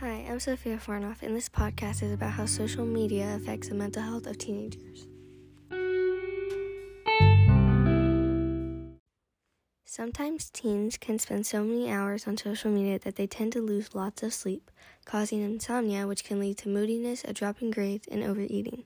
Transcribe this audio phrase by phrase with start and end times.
[0.00, 4.28] I'm Sophia Farnoff, and this podcast is about how social media affects the mental health
[4.28, 5.08] of teenagers.
[9.84, 13.96] Sometimes teens can spend so many hours on social media that they tend to lose
[13.96, 14.70] lots of sleep,
[15.04, 18.84] causing insomnia, which can lead to moodiness, a drop in grades, and overeating.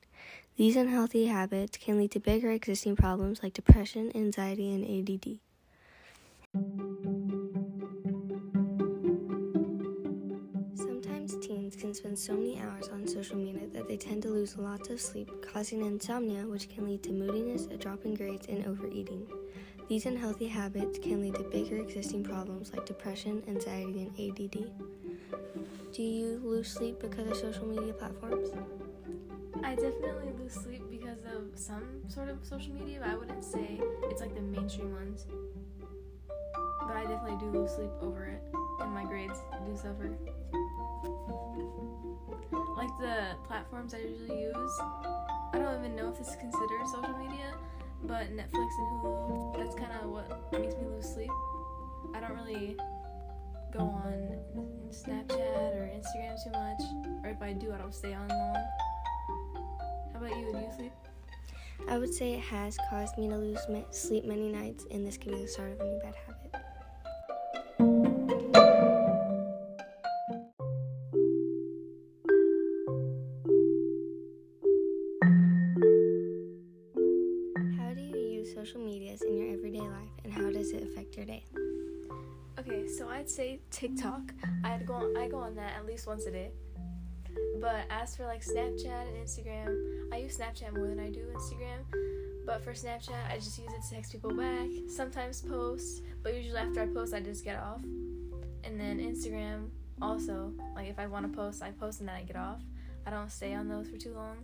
[0.56, 5.40] These unhealthy habits can lead to bigger existing problems like depression, anxiety, and ADD.
[11.82, 15.00] Can spend so many hours on social media that they tend to lose lots of
[15.00, 19.26] sleep, causing insomnia, which can lead to moodiness, a drop in grades, and overeating.
[19.88, 24.70] These unhealthy habits can lead to bigger existing problems like depression, anxiety, and ADD.
[25.92, 28.50] Do you lose sleep because of social media platforms?
[29.64, 33.80] I definitely lose sleep because of some sort of social media, but I wouldn't say
[34.04, 35.26] it's like the mainstream ones.
[36.86, 38.40] But I definitely do lose sleep over it,
[38.78, 40.16] and my grades do suffer.
[42.76, 47.16] Like the platforms I usually use, I don't even know if this is considered social
[47.18, 47.54] media,
[48.04, 51.30] but Netflix and Hulu, that's kind of what makes me lose sleep.
[52.14, 52.76] I don't really
[53.72, 54.38] go on
[54.90, 56.82] Snapchat or Instagram too much,
[57.24, 58.64] or if I do, I don't stay on long.
[60.12, 60.52] How about you?
[60.52, 60.92] Do you sleep?
[61.88, 65.16] I would say it has caused me to lose my sleep many nights, and this
[65.16, 66.61] could be the start of a new bad habit.
[78.64, 81.42] Social medias in your everyday life, and how does it affect your day?
[82.60, 84.32] Okay, so I'd say TikTok.
[84.62, 86.52] I'd go on, I go on that at least once a day.
[87.60, 89.76] But as for like Snapchat and Instagram,
[90.12, 91.80] I use Snapchat more than I do Instagram.
[92.46, 96.58] But for Snapchat, I just use it to text people back, sometimes post, but usually
[96.58, 97.82] after I post, I just get off.
[98.62, 102.22] And then Instagram, also, like if I want to post, I post and then I
[102.22, 102.60] get off.
[103.08, 104.36] I don't stay on those for too long.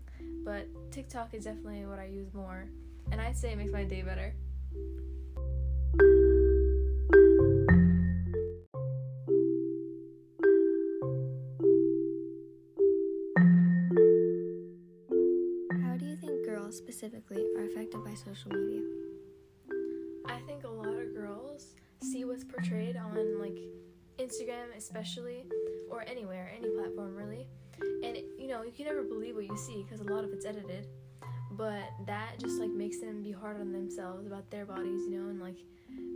[0.44, 2.68] But TikTok is definitely what I use more.
[3.10, 4.34] And I'd say it makes my day better.
[15.82, 18.82] How do you think girls specifically are affected by social media?
[20.26, 23.58] I think a lot of girls see what's portrayed on like
[24.18, 25.44] Instagram, especially,
[25.90, 27.46] or anywhere, any platform really.
[28.04, 30.44] And you know, you can never believe what you see because a lot of it's
[30.44, 30.86] edited.
[31.58, 35.28] But that just like makes them be hard on themselves about their bodies, you know,
[35.28, 35.58] and like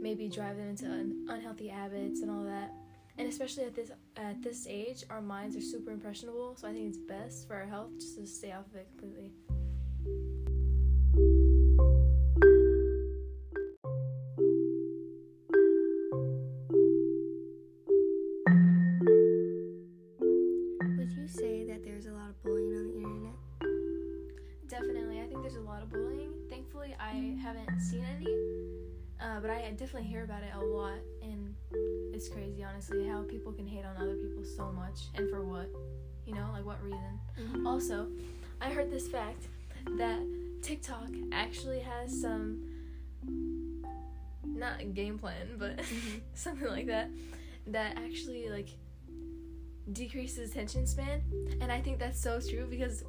[0.00, 2.72] maybe drive them into un- unhealthy habits and all that.
[3.18, 6.88] And especially at this at this age, our minds are super impressionable, so I think
[6.88, 9.32] it's best for our health just to stay off of it completely.
[27.22, 28.26] I haven't seen any,
[29.20, 31.54] uh, but I definitely hear about it a lot, and
[32.12, 35.68] it's crazy, honestly, how people can hate on other people so much, and for what?
[36.26, 37.66] You know, like what reason?
[37.66, 38.08] Also,
[38.60, 39.46] I heard this fact
[39.98, 40.18] that
[40.62, 42.60] TikTok actually has some,
[44.44, 45.80] not a game plan, but
[46.34, 47.08] something like that,
[47.68, 48.70] that actually like
[49.92, 51.22] decreases attention span,
[51.60, 53.04] and I think that's so true because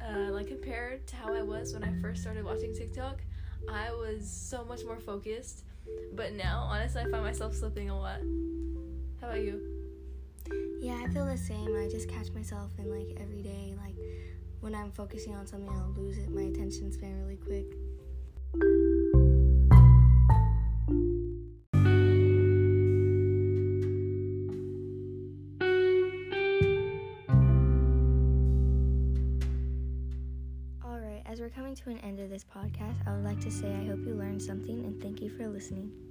[0.00, 3.20] uh, like compared to how I was when I first started watching TikTok,
[3.68, 5.64] I was so much more focused.
[6.14, 8.20] But now, honestly, I find myself slipping a lot.
[9.20, 9.60] How about you?
[10.80, 11.76] Yeah, I feel the same.
[11.76, 13.96] I just catch myself in like every day, like
[14.60, 18.97] when I'm focusing on something, I'll lose it, my attention span really quick.
[31.84, 34.42] To an end of this podcast, I would like to say I hope you learned
[34.42, 36.07] something and thank you for listening.